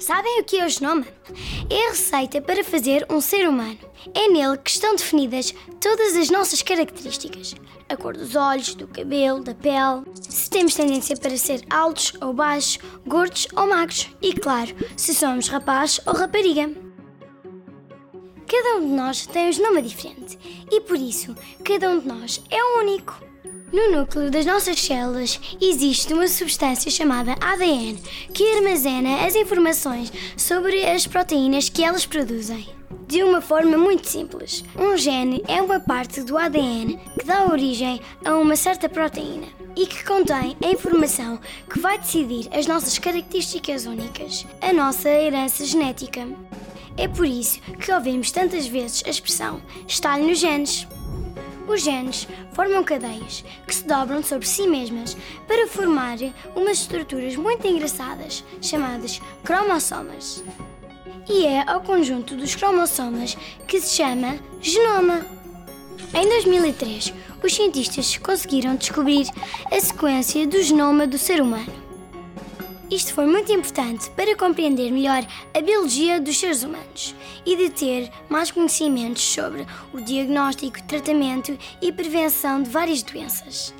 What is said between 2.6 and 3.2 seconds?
fazer um